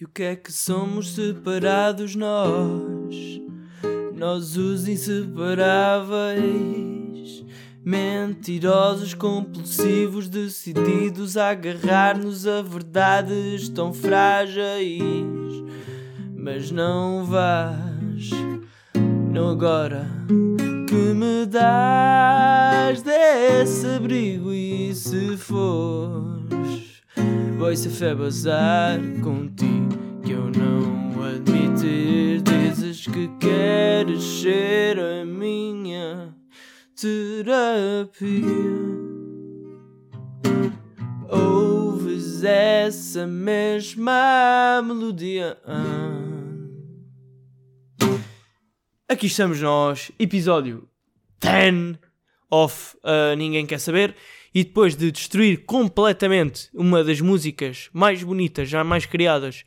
[0.00, 3.14] E o que é que somos separados nós?
[4.16, 7.44] Nós os inseparáveis,
[7.84, 14.90] mentirosos, compulsivos, decididos a agarrar-nos a verdades tão frágeis.
[16.34, 18.30] Mas não vás,
[19.30, 20.06] não agora
[20.88, 27.02] que me dás desse abrigo e se fores,
[27.58, 29.69] vai se fé bazar contigo
[33.00, 36.34] Dizes que queres ser a minha
[37.00, 38.36] terapia.
[41.30, 45.56] Ouves essa mesma melodia.
[49.08, 50.86] Aqui estamos nós, episódio
[51.40, 51.98] 10
[52.50, 54.14] of uh, Ninguém Quer Saber.
[54.54, 59.64] E depois de destruir completamente uma das músicas mais bonitas, já mais criadas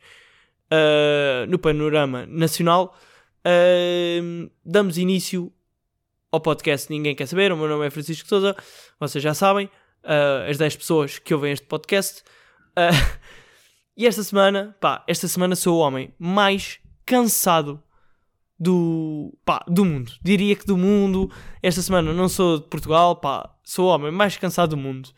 [0.70, 2.96] uh, no panorama nacional,
[3.46, 5.52] uh, damos início
[6.30, 7.52] ao podcast Ninguém Quer Saber.
[7.52, 8.56] O meu nome é Francisco Souza,
[8.98, 9.66] vocês já sabem,
[10.04, 12.22] uh, as 10 pessoas que ouvem este podcast.
[13.96, 17.82] e esta semana, pá, esta semana sou o homem mais cansado
[18.58, 20.12] do, pá, do mundo.
[20.22, 21.30] Diria que do mundo.
[21.62, 25.10] Esta semana não sou de Portugal, pá, sou o homem mais cansado do mundo.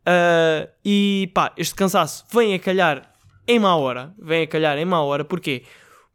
[0.00, 3.12] Uh, e pá, este cansaço vem a calhar
[3.46, 4.14] em má hora.
[4.18, 5.64] Vem a calhar em má hora, porquê?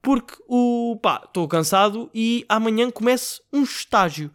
[0.02, 4.31] Porque o pá, estou cansado e amanhã começo um estágio.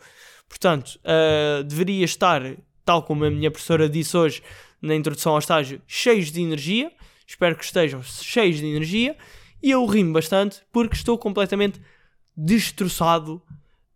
[0.49, 2.43] Portanto, uh, deveria estar,
[2.85, 4.43] tal como a minha professora disse hoje
[4.81, 6.93] na introdução ao estágio, cheios de energia.
[7.27, 9.17] Espero que estejam cheios de energia.
[9.63, 11.81] E eu rimo bastante porque estou completamente
[12.37, 13.43] destroçado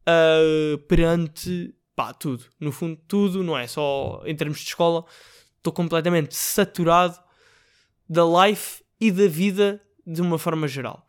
[0.08, 2.44] uh, perante pá, tudo.
[2.58, 5.04] No fundo, tudo, não é só em termos de escola.
[5.56, 7.18] Estou completamente saturado
[8.08, 11.07] da life e da vida de uma forma geral.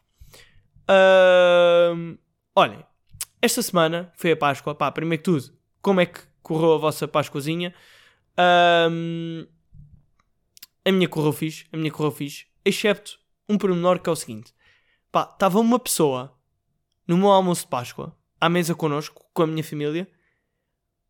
[0.90, 2.18] Uh,
[2.56, 2.84] olhem,
[3.40, 4.74] esta semana foi a Páscoa.
[4.74, 7.74] Pá, primeiro que tudo, como é que correu a vossa Páscoazinha?
[8.34, 9.48] Uh,
[10.84, 14.54] a minha correu fixe, a minha correu fixe, excepto um pormenor que é o seguinte:
[15.12, 16.36] pá, estava uma pessoa
[17.08, 20.10] no meu almoço de Páscoa, à mesa connosco, com a minha família,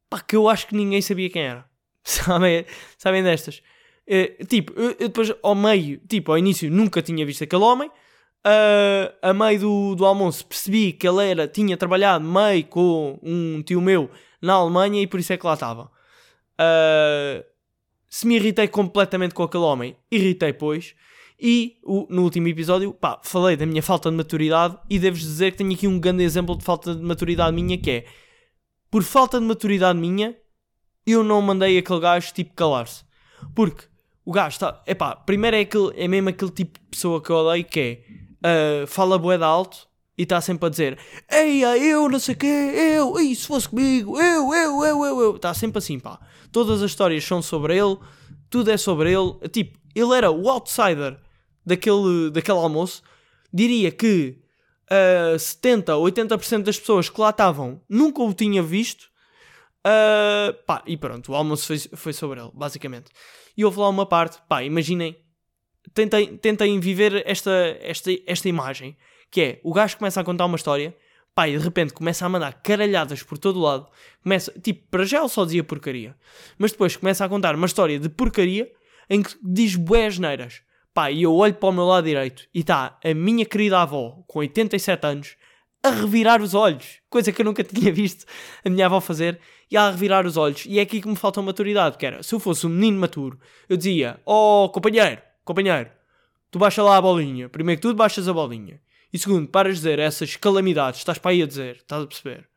[0.10, 1.70] pá, que eu acho que ninguém sabia quem era.
[2.04, 2.66] Sabem,
[2.98, 3.62] sabem destas?
[4.08, 7.92] Uh, tipo, eu, eu, depois ao meio, tipo, ao início nunca tinha visto aquele homem.
[8.46, 13.62] Uh, a meio do, do almoço percebi que ele era, tinha trabalhado meio com um
[13.62, 14.10] tio meu
[14.42, 15.92] na Alemanha e por isso é que lá estava.
[16.56, 17.44] Uh,
[18.08, 20.96] se me irritei completamente com aquele homem, irritei, pois.
[21.40, 25.52] E o, no último episódio, pá, falei da minha falta de maturidade e devo dizer
[25.52, 28.06] que tenho aqui um grande exemplo de falta de maturidade minha que é
[28.90, 30.36] por falta de maturidade minha,
[31.06, 33.04] eu não mandei aquele gajo tipo calar-se.
[33.56, 33.86] Porque
[34.26, 34.82] o gajo está.
[34.86, 38.04] Epá, primeiro é, aquele, é mesmo aquele tipo de pessoa que eu odeio que é.
[38.40, 40.98] Uh, fala boeda alto e está sempre a dizer:
[41.30, 45.22] Eia, eu não sei o quê, eu, e se fosse comigo, eu, eu, eu, eu,
[45.22, 45.36] eu.
[45.36, 46.20] Está sempre assim, pá.
[46.52, 47.98] Todas as histórias são sobre ele,
[48.50, 49.34] tudo é sobre ele.
[49.50, 51.18] Tipo, ele era o outsider
[51.66, 53.02] daquele, daquele almoço,
[53.54, 54.38] diria que
[55.36, 59.10] uh, 70 ou 80% das pessoas que lá estavam nunca o tinha visto.
[59.86, 63.12] Uh, pá, e pronto, o almoço foi, foi sobre ele, basicamente.
[63.56, 65.16] E houve lá uma parte, pá, imaginem,
[65.94, 68.98] tentem, tentem viver esta, esta, esta imagem,
[69.32, 70.96] que é, o gajo começa a contar uma história,
[71.36, 73.88] pá, e de repente começa a mandar caralhadas por todo o lado,
[74.24, 76.16] começa, tipo, para já ele só dizia porcaria,
[76.58, 78.72] mas depois começa a contar uma história de porcaria,
[79.10, 80.62] em que diz bué neiras.
[80.94, 84.24] Pá, e eu olho para o meu lado direito e está a minha querida avó,
[84.28, 85.38] com 87 anos,
[85.84, 87.00] a revirar os olhos.
[87.10, 88.26] Coisa que eu nunca tinha visto
[88.64, 89.40] a minha avó fazer.
[89.72, 90.66] E a revirar os olhos.
[90.66, 91.98] E é aqui que me falta maturidade.
[91.98, 95.90] Que era, se eu fosse um menino maturo, eu dizia: Oh, companheiro, companheiro,
[96.52, 97.50] tu baixa lá a bolinha.
[97.50, 98.80] Primeiro que tudo, baixas a bolinha.
[99.12, 101.00] E segundo, paras de dizer essas calamidades.
[101.00, 101.78] Estás para aí a dizer.
[101.78, 102.48] Estás a perceber?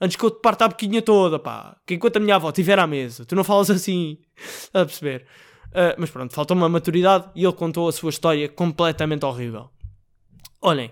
[0.00, 1.76] Antes que eu te parta a boquinha toda, pá.
[1.86, 4.18] Que enquanto a minha avó estiver à mesa, tu não falas assim.
[4.36, 5.26] Estás a perceber?
[5.66, 9.68] Uh, mas pronto, faltou uma maturidade e ele contou a sua história completamente horrível.
[10.62, 10.90] Olhem,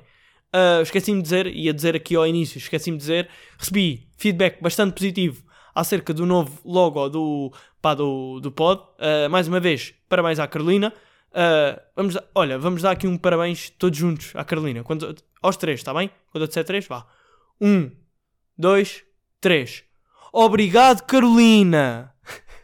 [0.54, 4.92] uh, esqueci-me de dizer, ia dizer aqui ao início, esqueci-me de dizer, recebi feedback bastante
[4.94, 8.82] positivo acerca do novo logo do, pá, do, do pod.
[8.98, 10.92] Uh, mais uma vez, parabéns à Carolina.
[11.32, 14.84] Uh, vamos, olha, vamos dar aqui um parabéns todos juntos à Carolina.
[14.84, 16.10] Quando, aos três, está bem?
[16.30, 17.06] Quando eu disser três, vá.
[17.60, 17.90] Um,
[18.56, 19.02] dois,
[19.40, 19.84] três.
[20.32, 22.14] Obrigado, Carolina!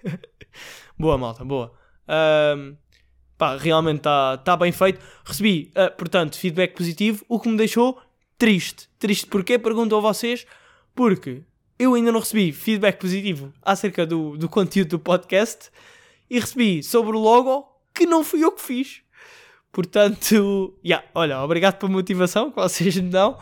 [0.98, 1.72] boa, malta, boa.
[2.56, 2.76] Um,
[3.38, 5.00] pá, realmente está tá bem feito.
[5.24, 8.00] Recebi, uh, portanto, feedback positivo, o que me deixou
[8.36, 8.88] triste.
[8.98, 9.58] Triste porquê?
[9.58, 10.46] Pergunto a vocês.
[10.94, 11.42] Porque
[11.78, 15.70] eu ainda não recebi feedback positivo acerca do, do conteúdo do podcast
[16.28, 19.02] e recebi sobre o logo que não fui eu que fiz.
[19.72, 23.38] Portanto, yeah, olha, obrigado pela motivação que vocês me dão.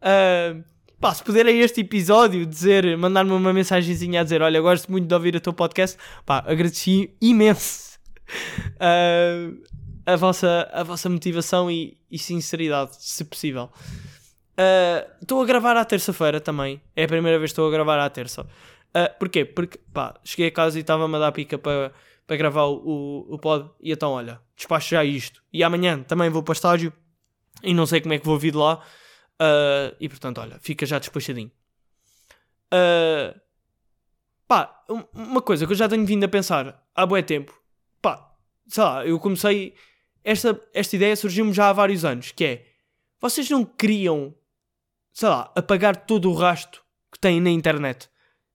[0.00, 0.62] Uh,
[1.00, 5.14] pá, se puderem este episódio dizer, mandar-me uma mensagenzinha a dizer, olha, gosto muito de
[5.14, 5.96] ouvir o teu podcast,
[6.26, 7.98] pá, agradeci imenso
[8.76, 9.62] uh,
[10.04, 13.70] a, vossa, a vossa motivação e, e sinceridade, se possível.
[15.20, 16.80] Estou uh, a gravar à terça-feira também.
[16.94, 18.42] É a primeira vez que estou a gravar à terça.
[18.42, 19.44] Uh, porquê?
[19.44, 21.90] Porque pá, cheguei a casa e estava-me a dar pica para
[22.26, 23.70] para gravar o, o, o pod.
[23.80, 25.42] E então, olha, despacho já isto.
[25.52, 26.92] E amanhã também vou para estágio
[27.62, 28.82] e não sei como é que vou vir de lá.
[29.40, 31.50] Uh, e portanto, olha, fica já despachadinho.
[32.72, 33.38] Uh,
[34.46, 37.52] pá, uma coisa que eu já tenho vindo a pensar há bué tempo.
[38.00, 38.34] Pá,
[38.66, 39.74] sei lá, eu comecei.
[40.22, 42.32] Esta, esta ideia surgiu-me já há vários anos.
[42.32, 42.66] Que é,
[43.20, 44.34] vocês não queriam
[45.14, 48.10] sei lá, apagar todo o rasto que têm na internet.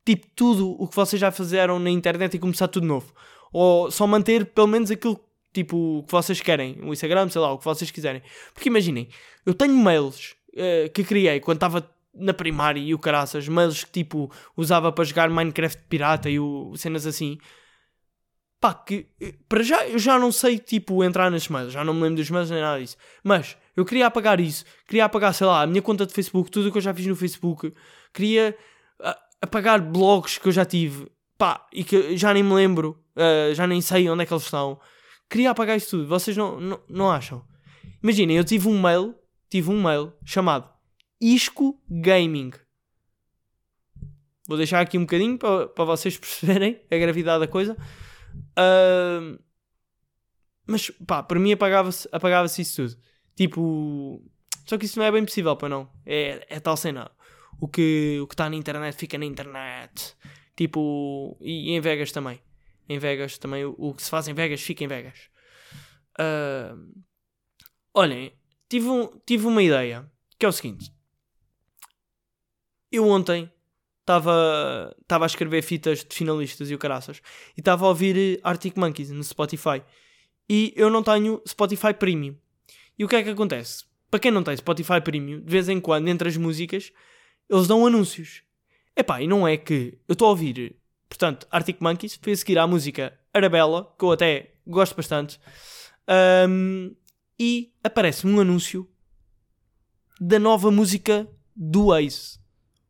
[0.06, 3.14] Tipo, tudo o que vocês já fizeram na internet e começar tudo novo.
[3.52, 5.20] Ou só manter pelo menos aquilo
[5.54, 6.78] tipo, que vocês querem.
[6.82, 8.22] O Instagram, sei lá, o que vocês quiserem.
[8.54, 9.10] Porque imaginem,
[9.46, 13.92] eu tenho mails uh, que criei quando estava na primária e o caraças, mails que
[13.92, 17.38] tipo usava para jogar Minecraft pirata e o, cenas assim.
[18.60, 21.94] Pá, que eh, para já eu já não sei tipo entrar nesses mails, já não
[21.94, 22.98] me lembro dos mails nem nada disso.
[23.24, 24.66] Mas eu queria apagar isso.
[24.86, 27.06] Queria apagar, sei lá, a minha conta de Facebook, tudo o que eu já fiz
[27.08, 27.74] no Facebook.
[28.14, 28.54] Queria
[29.42, 31.10] apagar blogs que eu já tive.
[31.38, 33.02] Pá, e que já nem me lembro.
[33.20, 34.80] Uh, já nem sei onde é que eles estão.
[35.30, 36.08] Queria apagar isso tudo.
[36.08, 37.46] Vocês não, não, não acham?
[38.02, 39.14] Imaginem, eu tive um mail.
[39.50, 40.70] Tive um mail chamado
[41.20, 42.52] Isco Gaming.
[44.48, 47.78] Vou deixar aqui um bocadinho para, para vocês perceberem a gravidade da coisa.
[48.58, 49.38] Uh,
[50.66, 53.02] mas pá, para mim apagava-se apagava isso tudo.
[53.36, 54.24] Tipo.
[54.66, 55.90] Só que isso não é bem possível, para não.
[56.06, 57.10] É, é tal cena.
[57.60, 60.16] O que o está na internet fica na internet.
[60.56, 61.38] Tipo.
[61.42, 62.40] E, e, em Vegas também.
[62.90, 63.64] Em Vegas também.
[63.64, 65.30] O, o, que se faz em Vegas fica em Vegas.
[66.20, 67.02] Uh,
[67.94, 68.34] olhem,
[68.68, 70.12] tive, um, tive uma ideia.
[70.38, 70.92] Que é o seguinte.
[72.92, 73.52] Eu ontem
[74.02, 77.22] estava a escrever fitas de finalistas e o caraças.
[77.56, 79.84] E estava a ouvir Arctic Monkeys no Spotify.
[80.50, 82.36] E eu não tenho Spotify Premium.
[82.98, 83.86] E o que é que acontece?
[84.10, 86.92] Para quem não tem Spotify Premium, de vez em quando, entre as músicas,
[87.48, 88.42] eles dão anúncios.
[88.96, 90.76] Epá, e não é que eu estou a ouvir,
[91.10, 95.40] portanto, Arctic Monkeys, fui a seguir à música Arabella, que eu até gosto bastante,
[96.48, 96.96] um,
[97.40, 98.88] e aparece um anúncio
[100.22, 102.40] da nova música do Waze.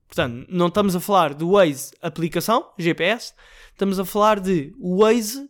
[0.08, 3.34] Portanto, não estamos a falar do Waze aplicação, GPS,
[3.72, 5.50] estamos a falar de Waze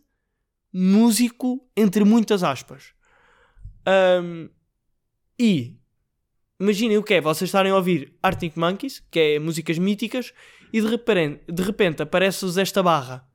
[0.72, 2.92] músico, entre muitas aspas.
[4.22, 4.48] Um,
[5.38, 5.78] e
[6.60, 10.34] imaginem o que é vocês estarem a ouvir Arctic Monkeys, que é músicas míticas,
[10.72, 13.26] e de repente, de repente aparece-vos esta barra.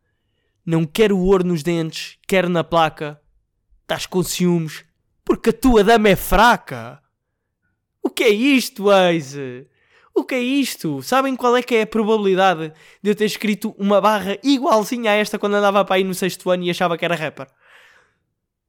[0.65, 3.19] Não quero ouro nos dentes, quero na placa.
[3.81, 4.83] Estás com ciúmes,
[5.23, 7.01] porque a tua dama é fraca.
[8.01, 9.67] O que é isto, Waze?
[10.13, 11.01] O que é isto?
[11.03, 12.71] Sabem qual é que é a probabilidade
[13.03, 16.49] de eu ter escrito uma barra igualzinha a esta quando andava para aí no sexto
[16.49, 17.47] ano e achava que era rapper?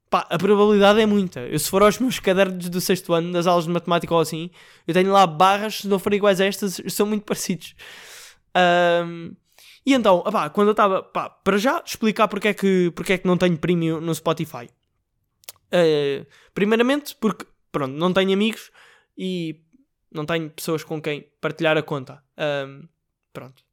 [0.09, 1.41] Pá, a probabilidade é muita.
[1.41, 4.49] Eu, se for aos meus cadernos do sexto ano, das aulas de matemática ou assim,
[4.87, 7.75] eu tenho lá barras, se não forem iguais a estas, são muito parecidos.
[8.57, 9.35] Um,
[9.85, 13.27] e então, opá, quando eu estava, para já explicar porque é, que, porque é que
[13.27, 14.69] não tenho premium no Spotify.
[15.67, 18.71] Uh, primeiramente, porque, pronto, não tenho amigos
[19.17, 19.61] e
[20.11, 22.21] não tenho pessoas com quem partilhar a conta.
[22.37, 22.87] Um,
[23.31, 23.63] pronto.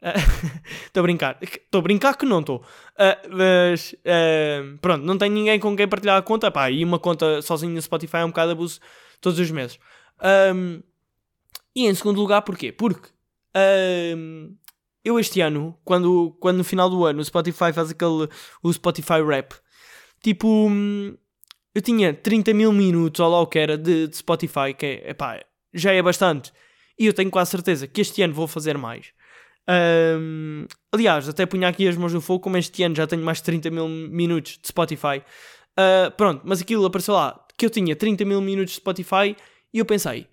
[0.86, 1.38] Estou uh, a brincar.
[1.40, 2.58] Estou a brincar que não estou.
[2.58, 6.52] Uh, mas uh, pronto, não tenho ninguém com quem partilhar a conta.
[6.70, 8.78] E uma conta sozinho no Spotify é um bocado abuso
[9.20, 9.78] todos os meses.
[10.54, 10.80] Um,
[11.74, 12.70] e em segundo lugar, porquê?
[12.70, 13.08] Porque
[14.16, 14.56] um,
[15.04, 18.28] eu este ano, quando, quando no final do ano o Spotify faz aquele
[18.62, 19.54] o Spotify Rap,
[20.22, 20.70] tipo,
[21.74, 25.10] eu tinha 30 mil minutos, ou lá o que era, de, de Spotify, que é,
[25.10, 25.40] epá,
[25.72, 26.52] já é bastante.
[26.98, 29.12] E eu tenho quase certeza que este ano vou fazer mais.
[29.68, 33.38] Um, aliás, até punha aqui as mãos no fogo, como este ano já tenho mais
[33.38, 35.22] de 30 mil minutos de Spotify.
[35.78, 39.36] Uh, pronto, mas aquilo apareceu lá que eu tinha 30 mil minutos de Spotify
[39.72, 40.26] e eu pensei,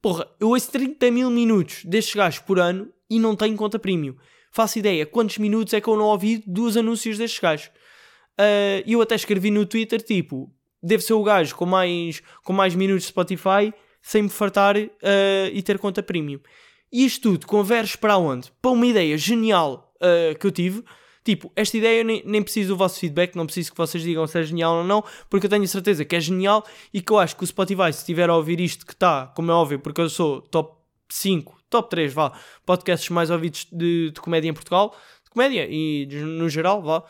[0.00, 4.16] porra, eu ouço 30 mil minutos destes gajos por ano e não tenho conta premium.
[4.50, 7.66] Faço ideia quantos minutos é que eu não ouvi dos anúncios destes gajos.
[8.38, 12.74] Uh, eu até escrevi no Twitter, tipo, deve ser o gajo com mais, com mais
[12.74, 13.72] minutos de Spotify
[14.02, 14.88] sem me fartar uh,
[15.52, 16.38] e ter conta premium.
[16.92, 18.52] E isto tudo converge para onde?
[18.62, 20.84] Para uma ideia genial uh, que eu tive.
[21.26, 24.24] Tipo, esta ideia eu nem, nem preciso do vosso feedback, não preciso que vocês digam
[24.28, 26.64] se é genial ou não, porque eu tenho certeza que é genial
[26.94, 29.50] e que eu acho que o Spotify, se estiver a ouvir isto que está, como
[29.50, 30.78] é óbvio, porque eu sou top
[31.08, 32.32] 5, top 3, vá,
[32.64, 37.02] podcasts mais ouvidos de, de comédia em Portugal, de comédia e de, no geral, vá.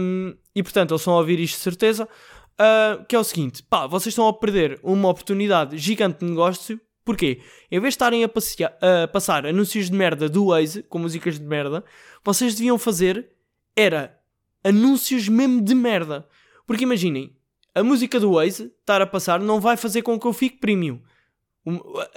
[0.00, 2.08] Um, e portanto, eles estão a ouvir isto de certeza.
[2.54, 6.80] Uh, que é o seguinte, pá, vocês estão a perder uma oportunidade gigante de negócio.
[7.06, 7.40] Porquê?
[7.70, 11.38] Em vez de estarem a, passear, a passar anúncios de merda do Waze, com músicas
[11.38, 11.84] de merda,
[12.24, 13.28] vocês deviam fazer
[13.76, 14.18] era
[14.64, 16.26] anúncios mesmo de merda.
[16.66, 17.36] Porque imaginem,
[17.72, 21.00] a música do Waze estar a passar não vai fazer com que eu fique premium.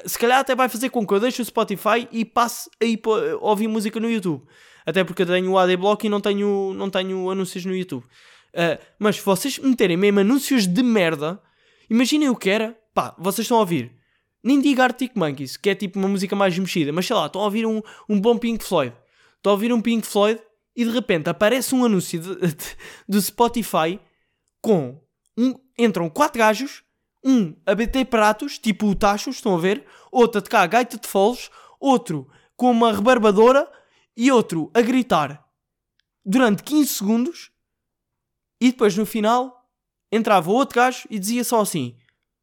[0.07, 2.99] Se calhar até vai fazer com que eu deixe o Spotify e passe a, ir
[3.05, 4.43] a ouvir música no YouTube.
[4.87, 8.03] Até porque eu tenho o ADBlock e não tenho, não tenho anúncios no YouTube.
[8.05, 11.39] Uh, mas se vocês meterem mesmo anúncios de merda,
[11.87, 12.75] imaginem o que era.
[12.91, 13.98] Pá, vocês estão a ouvir.
[14.43, 17.41] Nem diga Arctic Monkeys, que é tipo uma música mais mexida, mas sei lá, estão
[17.41, 18.95] a ouvir um, um bom Pink Floyd.
[19.35, 20.41] Estão a ouvir um Pink Floyd
[20.75, 22.21] e de repente aparece um anúncio
[23.07, 23.99] do Spotify
[24.61, 25.01] com
[25.37, 26.83] um, entram quatro gajos,
[27.23, 29.85] um a bater pratos, tipo o Tachos, estão a ver?
[30.11, 33.69] Outro a tocar a gaita de foles, outro com uma rebarbadora
[34.15, 35.45] e outro a gritar
[36.25, 37.51] durante 15 segundos
[38.61, 39.65] e depois no final
[40.11, 41.95] entrava outro gajo e dizia só assim: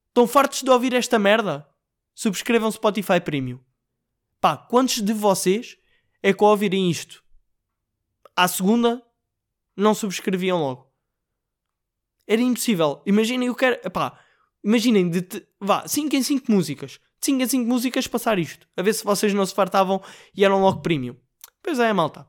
[0.09, 1.69] Estão fartos de ouvir esta merda?
[2.17, 3.61] Subscrevam Spotify Premium.
[4.41, 5.77] Pá, quantos de vocês
[6.23, 7.23] é que ouvirem isto
[8.35, 9.03] à segunda
[9.77, 10.91] não subscreviam logo?
[12.27, 13.03] Era impossível.
[13.05, 13.77] Imaginem o que.
[13.91, 14.19] Pá,
[14.65, 15.21] imaginem de.
[15.21, 16.93] Te, vá, 5 em 5 músicas.
[17.21, 18.67] De 5 em 5 músicas passar isto.
[18.75, 20.03] A ver se vocês não se fartavam
[20.35, 21.17] e eram logo premium.
[21.63, 22.27] Pois é, malta.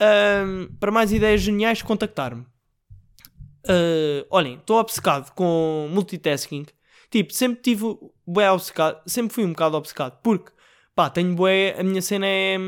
[0.00, 2.42] Um, para mais ideias geniais, contactar-me.
[3.64, 6.66] Uh, olhem, estou obcecado com multitasking.
[7.10, 7.84] Tipo, sempre tive
[8.26, 10.52] bué obcecado, sempre fui um bocado obcecado, porque,
[10.94, 12.58] pá, tenho bué, a minha cena é,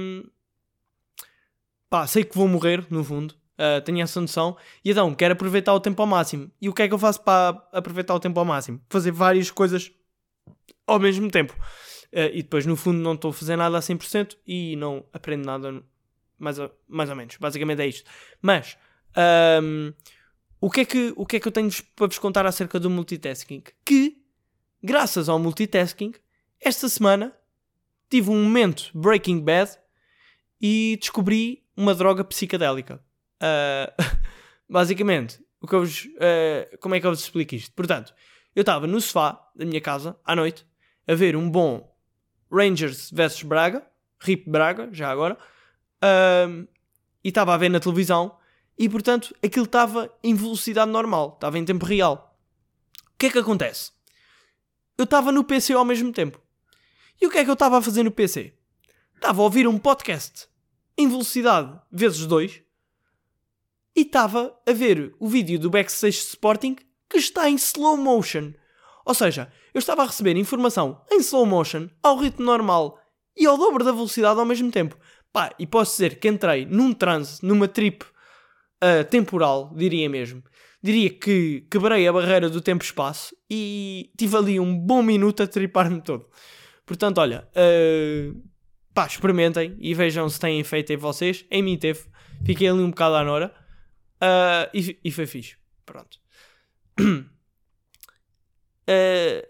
[1.90, 5.75] pá, sei que vou morrer, no fundo, uh, tenho essa noção, e então, quero aproveitar
[5.75, 6.50] o tempo ao máximo.
[6.61, 8.80] E o que é que eu faço para aproveitar o tempo ao máximo?
[8.88, 9.92] Fazer várias coisas
[10.87, 11.54] ao mesmo tempo.
[12.12, 15.44] Uh, e depois, no fundo, não estou a fazer nada a 100% e não aprendo
[15.44, 15.82] nada
[16.38, 16.56] mais
[16.88, 17.37] mais ou menos.
[17.37, 18.11] Basicamente é isto.
[18.40, 18.76] Mas,
[19.62, 19.92] um,
[20.61, 22.90] o que, é que, o que é que eu tenho para vos contar acerca do
[22.90, 23.62] multitasking?
[23.85, 24.20] Que,
[24.82, 26.12] graças ao multitasking,
[26.60, 27.32] esta semana
[28.08, 29.78] tive um momento Breaking Bad
[30.60, 33.02] e descobri uma droga psicadélica.
[33.40, 34.18] Uh,
[34.68, 37.72] basicamente, o que eu vos, uh, como é que eu vos explico isto?
[37.75, 38.14] Portanto,
[38.54, 40.66] eu estava no sofá da minha casa à noite
[41.06, 41.90] a ver um bom
[42.50, 43.87] Rangers vs Braga,
[44.18, 45.38] RIP Braga, já agora,
[46.04, 46.68] uh,
[47.22, 48.37] e estava a ver na televisão
[48.78, 52.37] e portanto aquilo estava em velocidade normal, estava em tempo real.
[53.14, 53.92] O que é que acontece?
[55.00, 56.38] Eu estava no PC ao mesmo tempo.
[57.19, 58.52] E o que é que eu estava a fazer no PC?
[59.14, 60.47] Estava a ouvir um podcast
[60.95, 62.61] em velocidade vezes 2
[63.97, 66.76] e estava a ver o vídeo do Backstage Sporting
[67.09, 68.52] que está em slow motion.
[69.07, 73.00] Ou seja, eu estava a receber informação em slow motion, ao ritmo normal
[73.35, 74.99] e ao dobro da velocidade ao mesmo tempo.
[75.33, 80.45] Pá, e posso dizer que entrei num transe, numa trip uh, temporal, diria mesmo.
[80.82, 86.00] Diria que quebrei a barreira do tempo-espaço e tive ali um bom minuto a tripar-me
[86.00, 86.26] todo.
[86.87, 88.42] Portanto, olha, uh,
[88.94, 91.44] pá, experimentem e vejam se têm efeito em vocês.
[91.50, 92.00] Em mim teve.
[92.44, 93.54] Fiquei ali um bocado à nora
[94.22, 95.56] uh, e, e foi fixe.
[95.84, 96.18] Pronto.
[96.99, 97.26] Uh,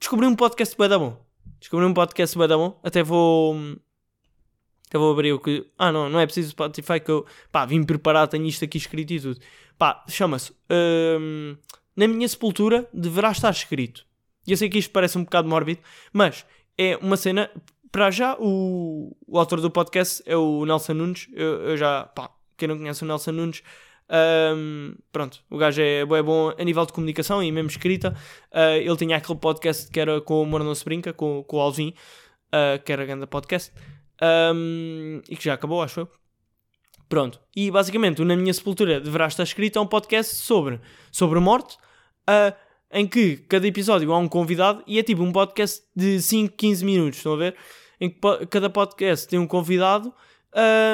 [0.00, 1.22] descobri um podcast bem da bom.
[1.60, 2.80] Descobri um podcast bem da bom.
[2.82, 3.54] Até vou
[4.88, 5.66] até vou abrir o que.
[5.76, 7.26] Ah, não, não é preciso Spotify que eu.
[7.50, 9.40] Pá, vim preparar, tenho isto aqui escrito e tudo.
[9.78, 10.52] Pá, chama-se.
[10.70, 11.56] Hum,
[11.96, 14.06] na minha sepultura deverá estar escrito.
[14.46, 15.80] E eu sei que isto parece um bocado mórbido,
[16.12, 16.46] mas
[16.78, 17.50] é uma cena.
[17.90, 21.28] Para já, o, o autor do podcast é o Nelson Nunes.
[21.32, 22.04] Eu, eu já.
[22.04, 23.62] Pá, quem não conhece o Nelson Nunes.
[24.08, 28.16] Um, pronto, o gajo é, é bom a nível de comunicação e mesmo escrita.
[28.52, 31.56] Uh, ele tinha aquele podcast que era com o Amor Não Se Brinca, com, com
[31.56, 31.94] o Alvin,
[32.48, 33.72] uh, que era grande podcast
[34.22, 36.08] um, e que já acabou, acho eu.
[37.08, 37.40] Pronto.
[37.54, 40.80] E basicamente, Na Minha Sepultura deverá estar escrito é um podcast sobre,
[41.12, 41.76] sobre morte,
[42.28, 42.54] uh,
[42.90, 46.84] em que cada episódio há um convidado e é tipo um podcast de 5, 15
[46.84, 47.56] minutos, estão a ver?
[48.00, 48.18] Em que
[48.50, 50.12] cada podcast tem um convidado,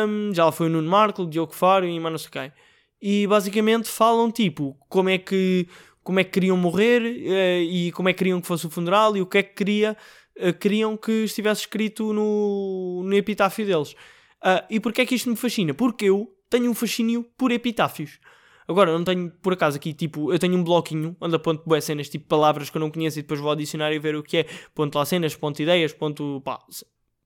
[0.08, 2.52] um, já lá foi o Nuno Marco, o Diogo Faro e mais não sei quem.
[3.00, 5.66] E basicamente falam tipo como é que,
[6.02, 9.16] como é que queriam morrer uh, e como é que queriam que fosse o funeral
[9.16, 9.96] e o que é que queria
[10.38, 13.94] uh, queriam que estivesse escrito no, no epitáfio deles.
[14.42, 15.72] Uh, e porquê é que isto me fascina?
[15.72, 18.18] Porque eu tenho um fascínio por epitáfios.
[18.66, 22.08] Agora, não tenho, por acaso, aqui, tipo, eu tenho um bloquinho onde aponto boas cenas,
[22.08, 24.46] tipo palavras que eu não conheço e depois vou ao dicionário ver o que é.
[24.74, 26.58] Ponto lá cenas, ponto ideias, ponto, pá,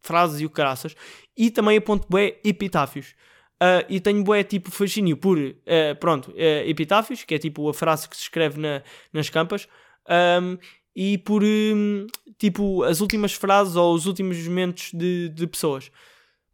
[0.01, 0.95] frases e o caraças.
[1.37, 3.15] E também aponto bué epitáfios.
[3.63, 5.55] Uh, e tenho bué, tipo, fascínio por, uh,
[5.99, 8.83] pronto, epitáfios, que é tipo a frase que se escreve na,
[9.13, 9.67] nas campas.
[10.09, 10.59] Um,
[10.95, 12.07] e por hum,
[12.39, 15.91] tipo as últimas frases ou os últimos momentos de, de pessoas.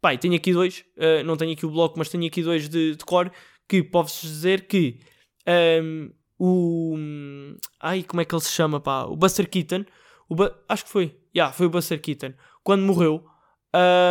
[0.03, 2.93] Pai, tenho aqui dois, uh, não tenho aqui o bloco, mas tenho aqui dois de,
[2.97, 3.31] de cor
[3.69, 4.99] que posso dizer que
[5.81, 6.97] um, o.
[7.79, 9.05] Ai, como é que ele se chama, pá?
[9.05, 9.85] O Buster Keaton.
[10.27, 11.05] O Bu- acho que foi.
[11.05, 12.33] Já, yeah, foi o Buster Keaton.
[12.65, 13.23] Quando morreu,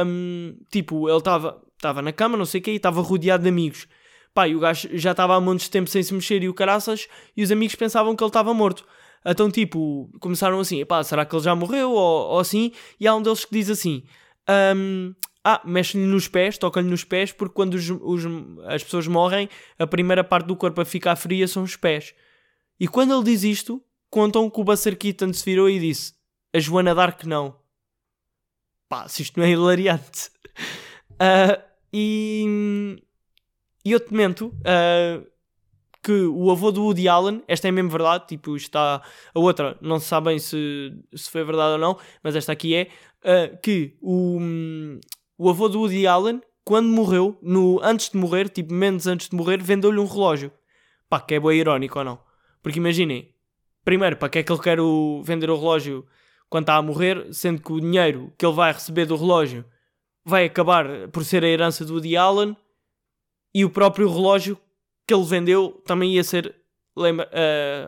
[0.07, 1.61] hum, tipo, ele estava
[2.03, 3.87] na cama, não sei o quê, e estava rodeado de amigos.
[4.49, 7.07] E o gajo já estava há montes de tempo sem se mexer e o caraças,
[7.37, 8.83] e os amigos pensavam que ele estava morto.
[9.27, 11.91] Então, tipo, começaram assim, pá, será que ele já morreu?
[11.91, 14.05] Ou, ou assim, e há um deles que diz assim:
[14.75, 18.25] hum, Ah, mexe-lhe nos pés, toca-lhe nos pés, porque quando os, os-
[18.67, 22.15] as pessoas morrem, a primeira parte do corpo a ficar fria são os pés.
[22.79, 26.15] E quando ele diz isto, contam que o Buster Keaton se virou e disse:
[26.55, 27.57] A Joana Dark não.
[28.89, 30.31] Pá, se isto não é hilariante.
[31.25, 32.97] Ah, e,
[33.85, 35.23] e eu te mento ah,
[36.03, 39.01] que o avô do Woody Allen, esta é mesmo verdade, tipo, está
[39.33, 42.91] a outra, não se sabe se, se foi verdade ou não, mas esta aqui é,
[43.23, 44.41] ah, que o,
[45.39, 49.37] o avô do Woody Allen, quando morreu, no, antes de morrer, tipo, menos antes de
[49.37, 50.53] morrer, vendeu-lhe um relógio.
[51.09, 52.19] Pá, que é bem irónico ou não?
[52.63, 53.35] Porque imaginem,
[53.85, 56.07] primeiro, para que é que ele quer o- vender o relógio
[56.49, 59.65] quando está a morrer, sendo que o dinheiro que ele vai receber do relógio
[60.25, 62.57] vai acabar por ser a herança do Woody Allen
[63.55, 64.57] e o próprio relógio
[65.07, 66.55] que ele vendeu também ia ser
[66.97, 67.29] lembra,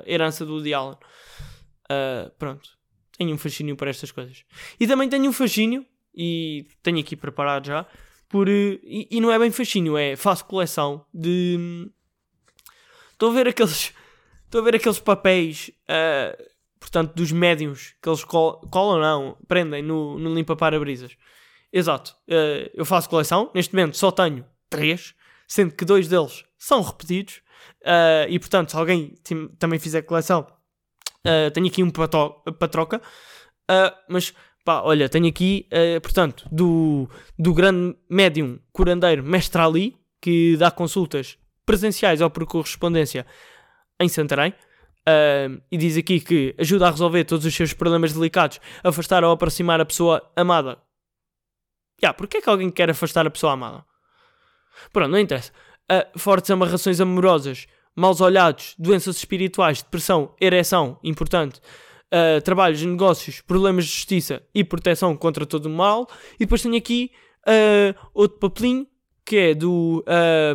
[0.06, 0.96] herança do Woody Allen.
[1.88, 2.68] Ah, pronto,
[3.16, 4.44] tenho um fascínio por estas coisas.
[4.80, 7.86] E também tenho um fascínio, e tenho aqui preparado já,
[8.28, 8.48] por.
[8.48, 11.90] eh, E, e não é bem fascínio, é faço coleção de.
[13.12, 13.92] Estou a ver aqueles.
[14.44, 16.36] Estou a ver aqueles papéis, ah,
[16.78, 21.16] portanto, dos médiums que eles col colam, não, prendem no, no limpa-para-brisas.
[21.72, 22.14] Exato.
[22.30, 25.12] Ah, eu faço coleção, neste momento só tenho três,
[25.48, 27.40] sendo que dois deles são repetidos.
[27.84, 29.14] Ah, e portanto, se alguém
[29.58, 30.46] também fizer coleção,
[31.52, 33.02] tenho aqui um para para troca.
[34.08, 34.32] Mas
[34.64, 40.70] pá, olha, tenho aqui, ah, portanto, do, do grande médium curandeiro Mestre Ali, que dá
[40.70, 43.26] consultas presenciais ou por correspondência
[44.00, 44.54] em Santarém.
[45.06, 49.32] Ah, e diz aqui que ajuda a resolver todos os seus problemas delicados, afastar ou
[49.32, 50.78] aproximar a pessoa amada.
[52.02, 53.84] Já, porquê é que alguém quer afastar a pessoa amada?
[54.92, 55.52] Pronto, não interessa.
[55.88, 61.60] Ah, fortes amarrações amorosas, maus olhados, doenças espirituais, depressão, ereção, importante,
[62.14, 66.08] ah, trabalhos, negócios, problemas de justiça e proteção contra todo o mal.
[66.36, 67.10] E depois tenho aqui
[67.44, 68.86] ah, outro papelinho
[69.24, 70.04] que é do.
[70.06, 70.54] ah,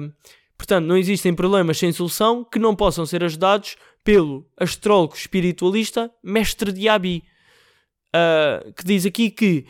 [0.57, 6.71] portanto, não existem problemas sem solução que não possam ser ajudados pelo astrólogo espiritualista Mestre
[6.71, 7.23] Diaby,
[8.15, 9.65] ah, que diz aqui que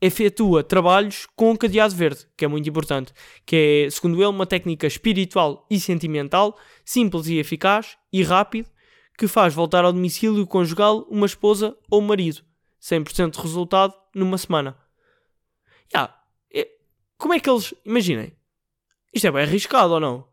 [0.00, 3.12] efetua trabalhos com cadeado verde, que é muito importante,
[3.46, 8.68] que é, segundo ele, uma técnica espiritual e sentimental, simples e eficaz e rápido,
[9.16, 12.42] que faz voltar ao domicílio conjugal uma esposa ou marido.
[12.80, 14.76] 100% de resultado numa semana.
[16.52, 16.68] É-
[17.16, 17.72] como é que eles...
[17.84, 18.36] Imaginem.
[19.12, 20.28] Isto é bem arriscado ou não?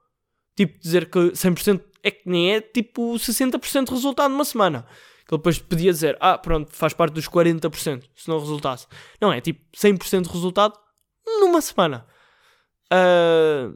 [0.55, 4.85] Tipo, dizer que 100% é que nem é tipo 60% de resultado numa semana.
[5.27, 8.87] Que ele depois podia dizer, ah, pronto, faz parte dos 40% se não resultasse.
[9.21, 10.77] Não, é tipo 100% de resultado
[11.25, 12.05] numa semana.
[12.89, 13.71] Ah,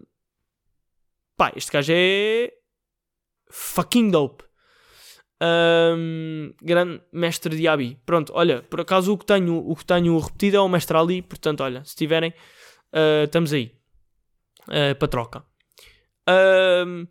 [1.38, 2.52] Pá, este gajo é.
[3.50, 4.44] fucking dope.
[5.42, 8.00] Ahm, grande mestre de Abi.
[8.06, 11.22] Pronto, olha, por acaso o que tenho, o que tenho repetido é o mestre Ali.
[11.22, 12.34] Portanto, olha, se tiverem,
[12.94, 13.72] ah, estamos aí
[14.70, 15.44] ah, para troca.
[16.28, 17.08] Ahm,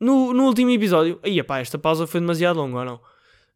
[0.00, 3.00] no, no último episódio, aí pá, esta pausa foi demasiado longa ou não?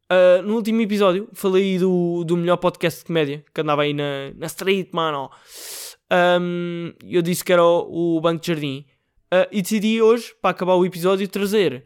[0.08, 4.32] Ah, no último episódio falei do, do melhor podcast de comédia que andava aí na,
[4.36, 5.30] na street, mano.
[6.10, 8.84] Ahm, eu disse que era o, o Banco de Jardim.
[9.30, 11.84] Ah, e decidi hoje, para acabar o episódio, trazer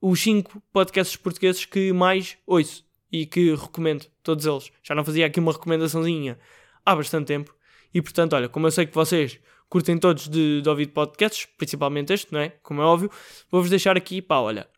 [0.00, 4.70] os 5 podcasts portugueses que mais ouço e que recomendo, todos eles.
[4.82, 6.38] Já não fazia aqui uma recomendaçãozinha
[6.84, 7.54] há bastante tempo.
[7.94, 12.12] E portanto, olha, como eu sei que vocês curtem todos de, de ouvir podcasts, principalmente
[12.12, 12.50] este, não é?
[12.62, 13.10] Como é óbvio,
[13.50, 14.68] vou-vos deixar aqui, pá, olha,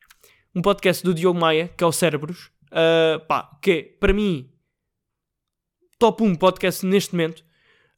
[0.54, 4.50] um podcast do Diogo Maia, que é o Cérebros, ah, pá, que é, para mim,
[5.98, 7.44] top 1 podcast neste momento.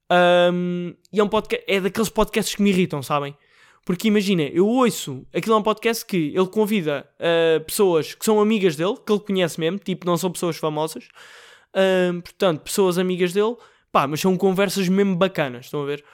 [0.09, 3.37] Ahm, e é um podcast, é daqueles podcasts que me irritam, sabem?
[3.85, 8.41] Porque imagina, eu ouço, aquilo é um podcast que ele convida ah, pessoas que são
[8.41, 11.09] amigas dele, que ele conhece mesmo, tipo, não são pessoas famosas,
[11.75, 13.57] Ahm, portanto, pessoas amigas dele,
[13.93, 16.05] pá, mas são conversas mesmo bacanas, estão a ver?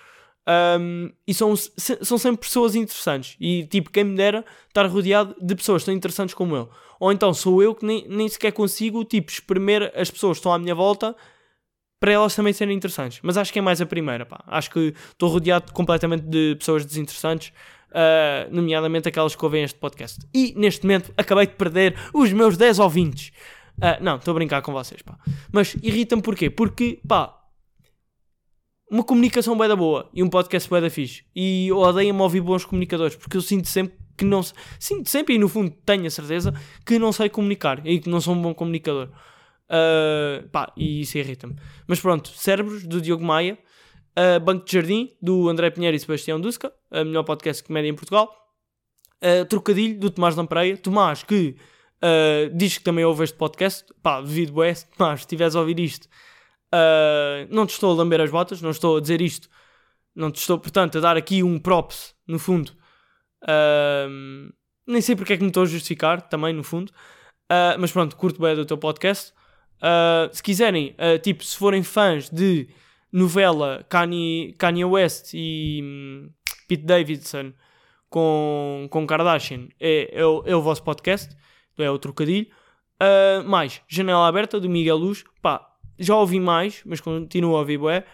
[0.47, 3.37] Ahm, e são, são sempre pessoas interessantes.
[3.41, 6.69] E tipo, quem me dera estar rodeado de pessoas tão interessantes como ele.
[7.01, 10.53] Ou então sou eu que nem, nem sequer consigo, tipo, espremer as pessoas que estão
[10.53, 11.17] à minha volta
[11.99, 13.21] para elas também serem interessantes.
[13.23, 14.43] Mas acho que é mais a primeira, pá.
[14.47, 17.53] Acho que estou rodeado completamente de pessoas desinteressantes,
[17.93, 20.21] ah, nomeadamente aquelas que ouvem este podcast.
[20.35, 23.33] E neste momento acabei de perder os meus 10 ouvintes.
[23.81, 25.19] Ah, não, estou a brincar com vocês, pá.
[25.53, 26.51] Mas irrita-me porquê?
[26.51, 27.35] Porque, pá,
[28.91, 31.25] uma comunicação bem da boa e um podcast bem da fixe.
[31.35, 34.43] E odeio-me ouvir bons comunicadores, porque eu sinto sempre que não
[34.79, 36.55] sinto sempre e no fundo tenho a certeza
[36.87, 39.11] que não sei comunicar e que não sou um bom comunicador.
[39.67, 41.57] Uh, pá, e isso irrita-me.
[41.87, 43.59] Mas pronto, Cérebros do Diogo Maia,
[44.17, 47.89] uh, Banco de Jardim do André Pinheiro e Sebastião Dusca, a melhor podcast de comédia
[47.89, 48.31] em Portugal.
[49.23, 51.57] Uh, Trocadilho do Tomás Lampreia, Tomás que
[52.55, 53.85] diz que também ouve este podcast.
[54.03, 56.09] Pá, devido a este, Tomás, se estiveres a ouvir isto,
[57.51, 59.49] não te estou a lamber as botas, não estou a dizer isto,
[60.15, 62.71] não te estou, portanto, a dar aqui um props, no fundo.
[64.87, 66.93] nem sei porque é que me estou a justificar, também, no fundo.
[67.81, 69.33] mas pronto, curto bem do teu podcast.
[69.77, 72.69] Uh, se quiserem, uh, tipo, se forem fãs de
[73.13, 76.31] novela Kanye, Kanye West e um,
[76.67, 77.53] Pete Davidson
[78.09, 81.37] com, com Kardashian, é, é, o, é o vosso podcast,
[81.79, 82.47] é o trocadilho.
[82.97, 87.79] Uh, mais Janela Aberta do Miguel Luz, pá, já ouvi mais, mas continuo a ouvir
[87.79, 88.05] bué.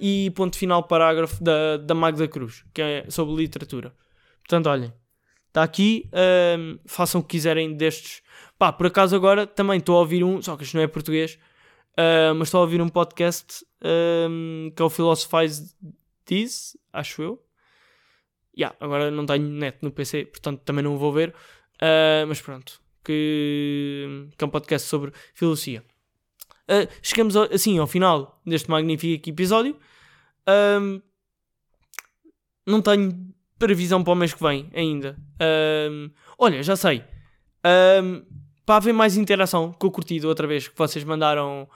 [0.00, 3.94] E ponto final parágrafo da, da Magda Cruz, que é sobre literatura.
[4.40, 4.92] Portanto, olhem,
[5.46, 6.10] está aqui,
[6.86, 8.20] façam o que quiserem destes
[8.58, 11.38] Pá, por acaso agora também estou a ouvir um, só que isto não é português,
[11.92, 13.64] uh, mas estou a ouvir um podcast
[14.28, 15.76] um, que é o Philosophize
[16.24, 17.42] This, acho eu.
[18.58, 21.32] Yeah, agora não tenho net no PC, portanto também não vou ver.
[21.76, 25.84] Uh, mas pronto, que, que, é um podcast sobre filosofia.
[26.64, 29.78] Uh, chegamos assim ao final deste magnífico episódio.
[32.66, 35.16] Não tenho previsão para o mês que vem ainda.
[36.36, 37.04] Olha, já sei.
[38.68, 41.66] Para haver mais interação com o curtido outra vez que vocês mandaram,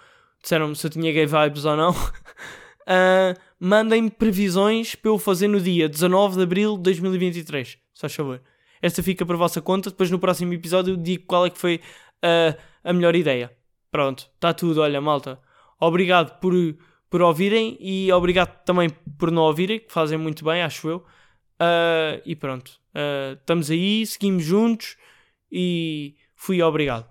[0.42, 1.90] disseram-me se eu tinha gay vibes ou não.
[2.84, 7.78] uh, mandem previsões para eu fazer no dia 19 de abril de 2023.
[7.94, 8.42] Só favor.
[8.82, 9.88] Esta fica para a vossa conta.
[9.88, 11.76] Depois no próximo episódio eu digo qual é que foi
[12.22, 13.50] uh, a melhor ideia.
[13.90, 14.82] Pronto, está tudo.
[14.82, 15.40] Olha, malta.
[15.80, 16.52] Obrigado por,
[17.08, 20.98] por ouvirem e obrigado também por não ouvirem, que fazem muito bem, acho eu.
[21.58, 22.78] Uh, e pronto,
[23.40, 24.98] estamos aí, seguimos juntos
[25.50, 27.06] e Fui obrigado.